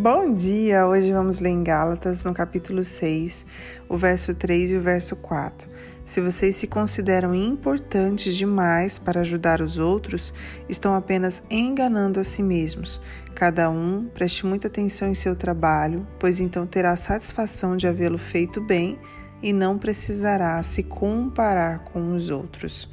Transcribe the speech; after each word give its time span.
Bom 0.00 0.32
dia! 0.32 0.86
Hoje 0.86 1.12
vamos 1.12 1.40
ler 1.40 1.50
em 1.50 1.62
Gálatas, 1.62 2.24
no 2.24 2.32
capítulo 2.32 2.82
6, 2.82 3.44
o 3.86 3.98
verso 3.98 4.34
3 4.34 4.70
e 4.70 4.76
o 4.78 4.80
verso 4.80 5.14
4. 5.16 5.68
Se 6.06 6.22
vocês 6.22 6.56
se 6.56 6.66
consideram 6.66 7.34
importantes 7.34 8.34
demais 8.34 8.98
para 8.98 9.20
ajudar 9.20 9.60
os 9.60 9.76
outros, 9.76 10.32
estão 10.70 10.94
apenas 10.94 11.42
enganando 11.50 12.18
a 12.18 12.24
si 12.24 12.42
mesmos. 12.42 12.98
Cada 13.34 13.68
um 13.68 14.08
preste 14.14 14.46
muita 14.46 14.68
atenção 14.68 15.06
em 15.06 15.12
seu 15.12 15.36
trabalho, 15.36 16.06
pois 16.18 16.40
então 16.40 16.66
terá 16.66 16.92
a 16.92 16.96
satisfação 16.96 17.76
de 17.76 17.86
havê-lo 17.86 18.16
feito 18.16 18.58
bem 18.58 18.98
e 19.42 19.52
não 19.52 19.76
precisará 19.76 20.62
se 20.62 20.82
comparar 20.82 21.80
com 21.80 22.14
os 22.14 22.30
outros. 22.30 22.88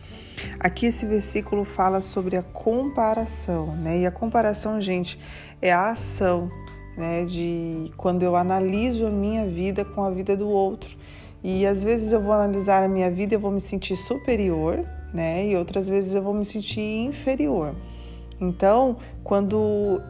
Aqui 0.59 0.87
esse 0.87 1.05
versículo 1.05 1.63
fala 1.63 2.01
sobre 2.01 2.35
a 2.35 2.43
comparação, 2.43 3.77
né? 3.77 3.99
E 3.99 4.05
a 4.05 4.11
comparação, 4.11 4.81
gente, 4.81 5.17
é 5.61 5.71
a 5.71 5.91
ação 5.91 6.51
né? 6.97 7.23
De 7.23 7.91
quando 7.95 8.23
eu 8.23 8.35
analiso 8.35 9.05
a 9.05 9.09
minha 9.09 9.45
vida 9.45 9.85
com 9.85 10.03
a 10.03 10.09
vida 10.09 10.35
do 10.35 10.49
outro. 10.49 10.97
E 11.43 11.65
às 11.65 11.83
vezes 11.83 12.11
eu 12.11 12.19
vou 12.19 12.33
analisar 12.33 12.83
a 12.83 12.87
minha 12.87 13.11
vida 13.11 13.35
e 13.35 13.37
eu 13.37 13.39
vou 13.39 13.51
me 13.51 13.61
sentir 13.61 13.95
superior, 13.95 14.83
né? 15.13 15.47
E 15.47 15.55
outras 15.55 15.87
vezes 15.87 16.15
eu 16.15 16.21
vou 16.23 16.33
me 16.33 16.43
sentir 16.43 16.81
inferior. 16.81 17.75
Então, 18.39 18.97
quando 19.23 20.01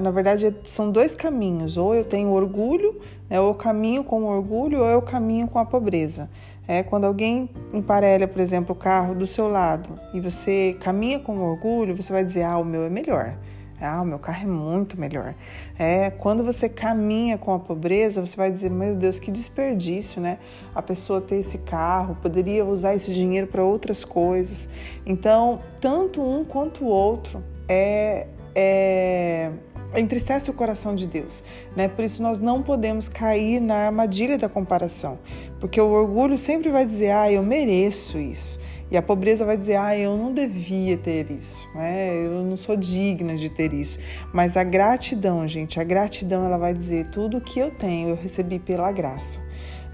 na 0.00 0.10
verdade 0.10 0.54
são 0.64 0.90
dois 0.90 1.14
caminhos, 1.14 1.76
ou 1.76 1.94
eu 1.94 2.04
tenho 2.04 2.30
orgulho, 2.30 3.00
né, 3.28 3.40
ou 3.40 3.48
eu 3.48 3.54
caminho 3.54 4.02
com 4.04 4.24
orgulho, 4.24 4.80
ou 4.80 4.86
eu 4.86 5.02
caminho 5.02 5.46
com 5.48 5.58
a 5.58 5.64
pobreza. 5.64 6.30
É 6.68 6.82
quando 6.82 7.04
alguém 7.04 7.48
emparelha, 7.72 8.26
por 8.26 8.40
exemplo, 8.40 8.74
o 8.74 8.78
carro 8.78 9.14
do 9.14 9.26
seu 9.26 9.48
lado 9.48 9.88
e 10.12 10.20
você 10.20 10.76
caminha 10.80 11.18
com 11.20 11.38
orgulho, 11.38 11.94
você 11.94 12.12
vai 12.12 12.24
dizer: 12.24 12.42
"Ah, 12.44 12.58
o 12.58 12.64
meu 12.64 12.82
é 12.82 12.90
melhor". 12.90 13.36
Ah, 13.80 14.00
o 14.00 14.04
meu 14.06 14.18
carro 14.18 14.44
é 14.44 14.46
muito 14.46 14.98
melhor. 14.98 15.34
É, 15.78 16.10
quando 16.10 16.42
você 16.42 16.68
caminha 16.68 17.36
com 17.36 17.52
a 17.52 17.58
pobreza, 17.58 18.24
você 18.24 18.36
vai 18.36 18.50
dizer, 18.50 18.70
meu 18.70 18.96
Deus, 18.96 19.18
que 19.18 19.30
desperdício, 19.30 20.20
né? 20.20 20.38
A 20.74 20.80
pessoa 20.80 21.20
ter 21.20 21.36
esse 21.36 21.58
carro, 21.58 22.16
poderia 22.22 22.64
usar 22.64 22.94
esse 22.94 23.12
dinheiro 23.12 23.46
para 23.46 23.62
outras 23.62 24.04
coisas. 24.04 24.70
Então, 25.04 25.60
tanto 25.80 26.22
um 26.22 26.44
quanto 26.44 26.84
o 26.84 26.88
outro 26.88 27.42
é, 27.68 28.26
é 28.54 29.52
entristece 29.94 30.50
o 30.50 30.54
coração 30.54 30.94
de 30.94 31.06
Deus, 31.06 31.42
né? 31.74 31.88
Por 31.88 32.04
isso 32.04 32.22
nós 32.22 32.40
não 32.40 32.62
podemos 32.62 33.08
cair 33.08 33.60
na 33.60 33.86
armadilha 33.86 34.36
da 34.36 34.48
comparação, 34.48 35.18
porque 35.60 35.80
o 35.80 35.88
orgulho 35.88 36.36
sempre 36.36 36.70
vai 36.70 36.86
dizer: 36.86 37.10
"Ah, 37.10 37.30
eu 37.30 37.42
mereço 37.42 38.18
isso". 38.18 38.60
E 38.90 38.96
a 38.96 39.02
pobreza 39.02 39.44
vai 39.44 39.56
dizer: 39.56 39.76
ah, 39.76 39.96
eu 39.96 40.16
não 40.16 40.32
devia 40.32 40.96
ter 40.96 41.30
isso, 41.30 41.68
né? 41.74 42.14
eu 42.14 42.42
não 42.44 42.56
sou 42.56 42.76
digna 42.76 43.36
de 43.36 43.50
ter 43.50 43.72
isso. 43.72 43.98
Mas 44.32 44.56
a 44.56 44.62
gratidão, 44.62 45.46
gente, 45.48 45.80
a 45.80 45.84
gratidão 45.84 46.44
ela 46.44 46.58
vai 46.58 46.72
dizer: 46.72 47.10
tudo 47.10 47.40
que 47.40 47.58
eu 47.58 47.70
tenho 47.70 48.10
eu 48.10 48.16
recebi 48.16 48.58
pela 48.58 48.92
graça. 48.92 49.40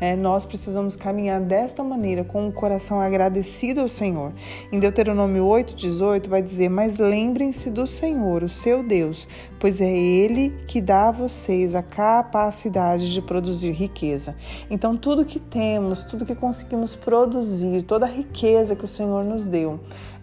É, 0.03 0.17
nós 0.17 0.45
precisamos 0.45 0.97
caminhar 0.97 1.41
desta 1.41 1.84
maneira, 1.84 2.25
com 2.25 2.48
o 2.48 2.53
coração 2.53 3.00
agradecido 3.00 3.81
ao 3.81 3.86
Senhor. 3.86 4.33
Em 4.72 4.81
Deuteronômio 4.81 5.45
8,18 5.45 6.28
vai 6.28 6.42
dizer: 6.42 6.69
Mas 6.69 6.98
lembrem-se 6.98 7.70
do 7.70 7.86
Senhor, 7.86 8.42
o 8.42 8.48
seu 8.48 8.83
Deus, 8.83 9.28
pois 9.61 9.80
é 9.80 9.89
Ele 9.89 10.56
que 10.67 10.80
dá 10.80 11.11
a 11.11 11.12
vocês 11.12 11.77
a 11.77 11.84
capacidade 11.84 13.12
de 13.12 13.23
produzir 13.23 13.70
riqueza. 13.70 14.34
Então, 14.69 14.97
tudo 14.97 15.25
que 15.25 15.39
temos, 15.39 16.03
tudo 16.03 16.27
que 16.27 16.34
conseguimos 16.34 16.97
produzir, 16.97 17.83
toda 17.83 18.05
a 18.05 18.08
riqueza 18.08 18.75
que 18.75 18.83
o 18.83 18.89
Senhor 18.89 19.23
nos 19.23 19.47
deu, 19.47 19.78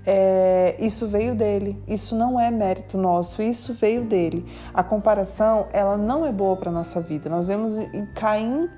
é, 0.06 0.76
isso 0.80 1.08
veio 1.08 1.36
dele, 1.36 1.82
isso 1.88 2.18
não 2.18 2.40
é 2.40 2.50
mérito 2.52 2.98
nosso, 2.98 3.42
isso 3.42 3.74
veio 3.74 4.04
dele. 4.04 4.46
A 4.74 4.84
comparação, 4.84 5.68
ela 5.72 5.96
não 5.96 6.26
é 6.26 6.34
boa 6.34 6.58
para 6.58 6.70
nossa 6.70 7.00
vida. 7.00 7.30
Nós 7.30 7.48
vemos 7.48 7.78
em 7.78 8.06
Caim 8.14 8.70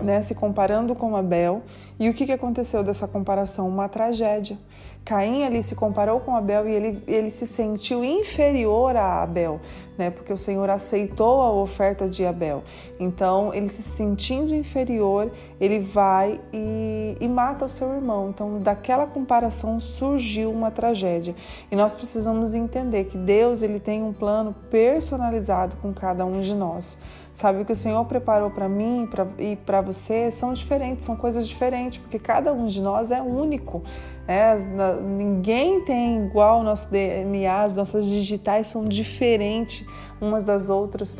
né, 0.00 0.20
se 0.22 0.34
comparando 0.34 0.94
com 0.94 1.16
Abel. 1.16 1.62
E 1.98 2.08
o 2.08 2.14
que, 2.14 2.26
que 2.26 2.32
aconteceu 2.32 2.82
dessa 2.82 3.06
comparação? 3.08 3.68
Uma 3.68 3.88
tragédia. 3.88 4.58
Caim 5.04 5.44
ali 5.44 5.62
se 5.62 5.76
comparou 5.76 6.18
com 6.18 6.34
Abel 6.34 6.68
e 6.68 6.72
ele, 6.72 7.02
ele 7.06 7.30
se 7.30 7.46
sentiu 7.46 8.04
inferior 8.04 8.96
a 8.96 9.22
Abel, 9.22 9.60
né? 9.96 10.10
Porque 10.10 10.32
o 10.32 10.38
Senhor 10.38 10.68
aceitou 10.68 11.42
a 11.42 11.50
oferta 11.50 12.08
de 12.08 12.24
Abel. 12.24 12.62
Então, 12.98 13.52
ele 13.54 13.68
se 13.68 13.82
sentindo 13.82 14.54
inferior, 14.54 15.30
ele 15.60 15.78
vai 15.78 16.40
e, 16.52 17.16
e 17.20 17.28
mata 17.28 17.64
o 17.64 17.68
seu 17.68 17.94
irmão. 17.94 18.30
Então, 18.30 18.58
daquela 18.58 19.06
comparação 19.06 19.80
surgiu 19.80 20.50
uma 20.50 20.70
tragédia. 20.70 21.34
E 21.70 21.76
nós 21.76 21.94
precisamos 21.94 22.54
entender 22.54 23.04
que 23.04 23.16
Deus 23.16 23.62
ele 23.62 23.80
tem 23.80 24.02
um 24.02 24.12
plano 24.12 24.54
personalizado 24.70 25.76
com 25.76 25.92
cada 25.92 26.24
um 26.24 26.40
de 26.40 26.54
nós. 26.54 26.98
Sabe, 27.36 27.60
o 27.60 27.66
que 27.66 27.72
o 27.72 27.76
Senhor 27.76 28.02
preparou 28.06 28.48
para 28.48 28.66
mim 28.66 29.06
pra, 29.10 29.26
e 29.38 29.56
para 29.56 29.82
você 29.82 30.32
são 30.32 30.54
diferentes, 30.54 31.04
são 31.04 31.14
coisas 31.14 31.46
diferentes, 31.46 31.98
porque 31.98 32.18
cada 32.18 32.50
um 32.50 32.66
de 32.66 32.80
nós 32.80 33.10
é 33.10 33.20
único. 33.20 33.82
É, 34.26 34.56
ninguém 35.02 35.82
tem 35.82 36.24
igual 36.24 36.60
o 36.60 36.62
nosso 36.62 36.90
DNA, 36.90 37.62
as 37.62 37.76
nossas 37.76 38.06
digitais 38.06 38.68
são 38.68 38.88
diferentes 38.88 39.85
umas 40.20 40.44
das 40.44 40.70
outras, 40.70 41.18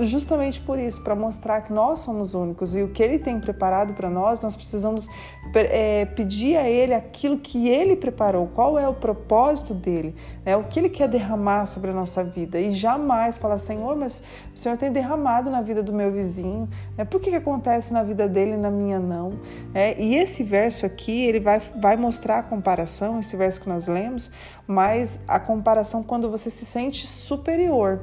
justamente 0.00 0.60
por 0.60 0.78
isso, 0.78 1.02
para 1.02 1.14
mostrar 1.14 1.60
que 1.62 1.72
nós 1.72 2.00
somos 2.00 2.34
únicos 2.34 2.74
e 2.74 2.82
o 2.82 2.88
que 2.88 3.02
Ele 3.02 3.18
tem 3.18 3.38
preparado 3.38 3.94
para 3.94 4.10
nós, 4.10 4.42
nós 4.42 4.56
precisamos 4.56 5.08
é, 5.54 6.04
pedir 6.04 6.56
a 6.56 6.68
Ele 6.68 6.92
aquilo 6.92 7.38
que 7.38 7.68
Ele 7.68 7.94
preparou, 7.94 8.48
qual 8.48 8.78
é 8.78 8.88
o 8.88 8.94
propósito 8.94 9.72
dele, 9.72 10.14
né? 10.44 10.56
o 10.56 10.64
que 10.64 10.80
Ele 10.80 10.88
quer 10.88 11.08
derramar 11.08 11.66
sobre 11.66 11.90
a 11.90 11.94
nossa 11.94 12.24
vida 12.24 12.58
e 12.58 12.72
jamais 12.72 13.38
falar, 13.38 13.58
Senhor, 13.58 13.96
mas 13.96 14.24
o 14.54 14.58
Senhor 14.58 14.76
tem 14.76 14.90
derramado 14.90 15.50
na 15.50 15.60
vida 15.60 15.82
do 15.82 15.92
meu 15.92 16.10
vizinho, 16.10 16.68
né? 16.96 17.04
por 17.04 17.20
que, 17.20 17.30
que 17.30 17.36
acontece 17.36 17.92
na 17.92 18.02
vida 18.02 18.28
dele 18.28 18.52
e 18.52 18.56
na 18.56 18.70
minha 18.70 18.98
não? 18.98 19.38
É, 19.72 20.00
e 20.00 20.16
esse 20.16 20.42
verso 20.42 20.84
aqui, 20.84 21.26
ele 21.26 21.40
vai, 21.40 21.60
vai 21.80 21.96
mostrar 21.96 22.38
a 22.38 22.42
comparação, 22.42 23.20
esse 23.20 23.36
verso 23.36 23.60
que 23.60 23.68
nós 23.68 23.86
lemos, 23.86 24.32
mas 24.66 25.20
a 25.28 25.38
comparação 25.38 26.02
quando 26.02 26.30
você 26.30 26.50
se 26.50 26.64
sente 26.64 27.06
superior 27.06 28.00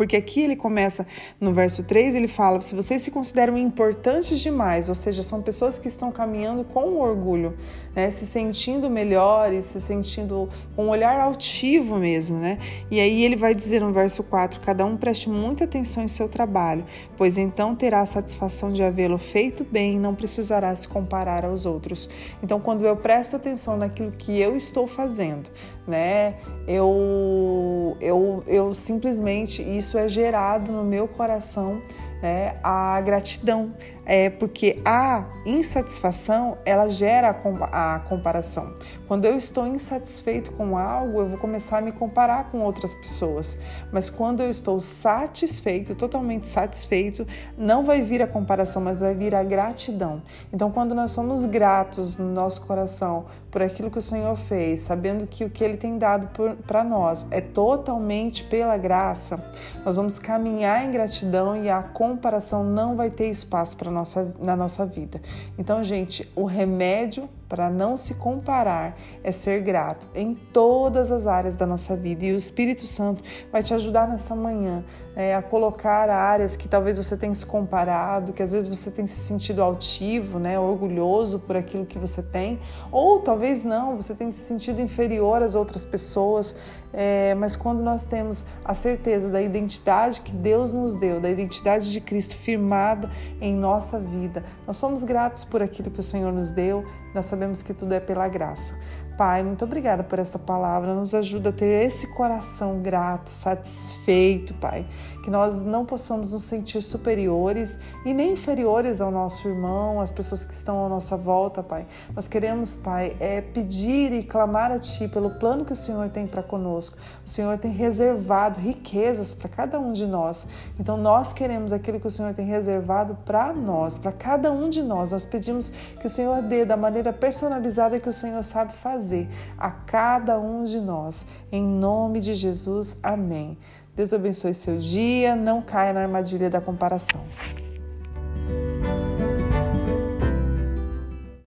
porque 0.00 0.16
aqui 0.16 0.40
ele 0.40 0.56
começa 0.56 1.06
no 1.38 1.52
verso 1.52 1.84
3, 1.84 2.14
ele 2.14 2.26
fala: 2.26 2.62
se 2.62 2.74
vocês 2.74 3.02
se 3.02 3.10
consideram 3.10 3.58
importantes 3.58 4.40
demais, 4.40 4.88
ou 4.88 4.94
seja, 4.94 5.22
são 5.22 5.42
pessoas 5.42 5.78
que 5.78 5.88
estão 5.88 6.10
caminhando 6.10 6.64
com 6.64 6.96
orgulho, 6.96 7.54
né, 7.94 8.10
se 8.10 8.24
sentindo 8.24 8.88
melhores, 8.88 9.66
se 9.66 9.78
sentindo 9.78 10.48
com 10.74 10.86
um 10.86 10.88
olhar 10.88 11.20
altivo 11.20 11.96
mesmo, 11.96 12.38
né? 12.38 12.58
E 12.90 12.98
aí 12.98 13.22
ele 13.22 13.36
vai 13.36 13.54
dizer 13.54 13.82
no 13.82 13.92
verso 13.92 14.22
4: 14.22 14.60
cada 14.60 14.86
um 14.86 14.96
preste 14.96 15.28
muita 15.28 15.64
atenção 15.64 16.02
em 16.02 16.08
seu 16.08 16.30
trabalho, 16.30 16.86
pois 17.18 17.36
então 17.36 17.76
terá 17.76 18.00
a 18.00 18.06
satisfação 18.06 18.72
de 18.72 18.82
havê-lo 18.82 19.18
feito 19.18 19.64
bem 19.64 19.96
e 19.96 19.98
não 19.98 20.14
precisará 20.14 20.74
se 20.74 20.88
comparar 20.88 21.44
aos 21.44 21.66
outros. 21.66 22.08
Então, 22.42 22.58
quando 22.58 22.86
eu 22.86 22.96
presto 22.96 23.36
atenção 23.36 23.76
naquilo 23.76 24.12
que 24.12 24.40
eu 24.40 24.56
estou 24.56 24.86
fazendo, 24.86 25.50
né, 25.90 26.36
eu, 26.66 27.96
eu, 28.00 28.42
eu 28.46 28.72
simplesmente 28.72 29.60
isso 29.60 29.98
é 29.98 30.08
gerado 30.08 30.72
no 30.72 30.84
meu 30.84 31.06
coração 31.06 31.82
é, 32.22 32.54
a 32.62 33.00
gratidão, 33.00 33.72
é 34.12 34.28
porque 34.28 34.82
a 34.84 35.24
insatisfação 35.46 36.58
ela 36.64 36.88
gera 36.88 37.30
a 37.30 38.00
comparação. 38.00 38.74
Quando 39.06 39.24
eu 39.24 39.38
estou 39.38 39.68
insatisfeito 39.68 40.50
com 40.52 40.76
algo, 40.76 41.20
eu 41.20 41.28
vou 41.28 41.38
começar 41.38 41.78
a 41.78 41.80
me 41.80 41.92
comparar 41.92 42.50
com 42.50 42.60
outras 42.60 42.92
pessoas. 42.92 43.56
Mas 43.92 44.10
quando 44.10 44.40
eu 44.40 44.50
estou 44.50 44.80
satisfeito, 44.80 45.94
totalmente 45.94 46.48
satisfeito, 46.48 47.24
não 47.56 47.84
vai 47.84 48.02
vir 48.02 48.20
a 48.20 48.26
comparação, 48.26 48.82
mas 48.82 48.98
vai 48.98 49.14
vir 49.14 49.32
a 49.32 49.44
gratidão. 49.44 50.20
Então, 50.52 50.72
quando 50.72 50.92
nós 50.92 51.12
somos 51.12 51.44
gratos 51.44 52.16
no 52.16 52.32
nosso 52.32 52.62
coração 52.62 53.26
por 53.50 53.62
aquilo 53.62 53.90
que 53.90 53.98
o 53.98 54.02
Senhor 54.02 54.36
fez, 54.36 54.82
sabendo 54.82 55.26
que 55.26 55.44
o 55.44 55.50
que 55.50 55.64
Ele 55.64 55.76
tem 55.76 55.98
dado 55.98 56.28
para 56.66 56.84
nós 56.84 57.26
é 57.30 57.40
totalmente 57.40 58.44
pela 58.44 58.76
graça, 58.76 59.44
nós 59.84 59.96
vamos 59.96 60.18
caminhar 60.18 60.84
em 60.84 60.92
gratidão 60.92 61.56
e 61.56 61.68
a 61.68 61.82
comparação 61.82 62.62
não 62.62 62.94
vai 62.94 63.10
ter 63.10 63.28
espaço 63.28 63.76
para 63.76 63.90
nossa, 64.00 64.34
na 64.38 64.56
nossa 64.56 64.84
vida. 64.84 65.20
Então, 65.58 65.82
gente, 65.84 66.28
o 66.34 66.44
remédio 66.44 67.28
para 67.50 67.68
não 67.68 67.96
se 67.96 68.14
comparar 68.14 68.96
é 69.24 69.32
ser 69.32 69.60
grato 69.60 70.06
em 70.14 70.34
todas 70.34 71.10
as 71.10 71.26
áreas 71.26 71.56
da 71.56 71.66
nossa 71.66 71.96
vida. 71.96 72.24
E 72.24 72.32
o 72.32 72.38
Espírito 72.38 72.86
Santo 72.86 73.22
vai 73.50 73.60
te 73.60 73.74
ajudar 73.74 74.08
nessa 74.08 74.36
manhã 74.36 74.84
é, 75.16 75.34
a 75.34 75.42
colocar 75.42 76.08
áreas 76.08 76.54
que 76.54 76.68
talvez 76.68 76.96
você 76.96 77.16
tenha 77.16 77.34
se 77.34 77.44
comparado, 77.44 78.32
que 78.32 78.42
às 78.42 78.52
vezes 78.52 78.68
você 78.68 78.90
tenha 78.90 79.08
se 79.08 79.20
sentido 79.20 79.62
altivo, 79.62 80.38
né, 80.38 80.58
orgulhoso 80.58 81.40
por 81.40 81.56
aquilo 81.56 81.84
que 81.84 81.98
você 81.98 82.22
tem, 82.22 82.60
ou 82.92 83.18
talvez 83.18 83.64
não, 83.64 83.96
você 83.96 84.14
tenha 84.14 84.30
se 84.30 84.44
sentido 84.44 84.80
inferior 84.80 85.42
às 85.42 85.56
outras 85.56 85.84
pessoas. 85.84 86.56
É, 86.92 87.34
mas 87.36 87.54
quando 87.54 87.80
nós 87.80 88.04
temos 88.04 88.46
a 88.64 88.74
certeza 88.74 89.28
da 89.28 89.40
identidade 89.40 90.20
que 90.22 90.32
Deus 90.32 90.72
nos 90.72 90.96
deu, 90.96 91.20
da 91.20 91.30
identidade 91.30 91.90
de 91.92 92.00
Cristo 92.00 92.34
firmada 92.34 93.08
em 93.40 93.54
nossa 93.54 93.98
vida, 93.98 94.44
nós 94.66 94.76
somos 94.76 95.04
gratos 95.04 95.44
por 95.44 95.62
aquilo 95.62 95.88
que 95.88 96.00
o 96.00 96.02
Senhor 96.02 96.32
nos 96.32 96.50
deu, 96.50 96.84
nós 97.14 97.26
sabemos 97.26 97.62
que 97.62 97.74
tudo 97.74 97.94
é 97.94 98.00
pela 98.00 98.28
graça. 98.28 98.74
Pai, 99.20 99.42
muito 99.42 99.66
obrigada 99.66 100.02
por 100.02 100.18
essa 100.18 100.38
palavra. 100.38 100.94
Nos 100.94 101.14
ajuda 101.14 101.50
a 101.50 101.52
ter 101.52 101.84
esse 101.84 102.06
coração 102.06 102.80
grato, 102.80 103.28
satisfeito, 103.28 104.54
Pai. 104.54 104.86
Que 105.22 105.28
nós 105.28 105.62
não 105.62 105.84
possamos 105.84 106.32
nos 106.32 106.44
sentir 106.44 106.80
superiores 106.80 107.78
e 108.06 108.14
nem 108.14 108.32
inferiores 108.32 108.98
ao 108.98 109.10
nosso 109.10 109.46
irmão, 109.46 110.00
às 110.00 110.10
pessoas 110.10 110.42
que 110.46 110.54
estão 110.54 110.86
à 110.86 110.88
nossa 110.88 111.18
volta, 111.18 111.62
Pai. 111.62 111.86
Nós 112.16 112.26
queremos, 112.26 112.76
Pai, 112.76 113.14
é 113.20 113.42
pedir 113.42 114.10
e 114.10 114.22
clamar 114.22 114.72
a 114.72 114.78
Ti 114.78 115.06
pelo 115.06 115.32
plano 115.32 115.66
que 115.66 115.74
o 115.74 115.76
Senhor 115.76 116.08
tem 116.08 116.26
para 116.26 116.42
conosco. 116.42 116.96
O 117.22 117.28
Senhor 117.28 117.58
tem 117.58 117.70
reservado 117.70 118.58
riquezas 118.58 119.34
para 119.34 119.50
cada 119.50 119.78
um 119.78 119.92
de 119.92 120.06
nós. 120.06 120.48
Então 120.78 120.96
nós 120.96 121.30
queremos 121.30 121.74
aquilo 121.74 122.00
que 122.00 122.06
o 122.06 122.10
Senhor 122.10 122.32
tem 122.32 122.46
reservado 122.46 123.18
para 123.26 123.52
nós, 123.52 123.98
para 123.98 124.12
cada 124.12 124.50
um 124.50 124.70
de 124.70 124.82
nós. 124.82 125.10
Nós 125.10 125.26
pedimos 125.26 125.68
que 126.00 126.06
o 126.06 126.10
Senhor 126.10 126.40
dê 126.40 126.64
da 126.64 126.74
maneira 126.74 127.12
personalizada 127.12 128.00
que 128.00 128.08
o 128.08 128.12
Senhor 128.14 128.42
sabe 128.42 128.72
fazer 128.72 129.09
fazer 129.10 129.28
a 129.58 129.70
cada 129.70 130.38
um 130.38 130.62
de 130.62 130.80
nós. 130.80 131.26
Em 131.50 131.62
nome 131.62 132.20
de 132.20 132.34
Jesus, 132.34 132.98
amém. 133.02 133.58
Deus 133.96 134.12
abençoe 134.12 134.54
seu 134.54 134.78
dia, 134.78 135.34
não 135.34 135.60
caia 135.60 135.92
na 135.92 136.02
armadilha 136.02 136.48
da 136.48 136.60
comparação. 136.60 137.20